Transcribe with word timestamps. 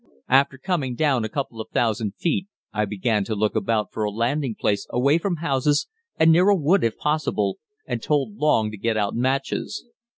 After 0.29 0.57
coming 0.57 0.95
down 0.95 1.23
a 1.23 1.29
couple 1.29 1.61
of 1.61 1.69
thousand 1.69 2.15
feet 2.15 2.47
I 2.73 2.85
began 2.85 3.23
to 3.25 3.35
look 3.35 3.55
about 3.55 3.91
for 3.93 4.03
a 4.03 4.09
landing 4.09 4.55
place 4.59 4.87
away 4.89 5.19
from 5.19 5.35
houses 5.35 5.87
and 6.17 6.31
near 6.31 6.49
a 6.49 6.55
wood 6.55 6.83
if 6.83 6.97
possible, 6.97 7.59
and 7.85 8.01
told 8.01 8.35
Long 8.37 8.71
to 8.71 8.77
get 8.77 8.97
out 8.97 9.13
matches. 9.15 9.85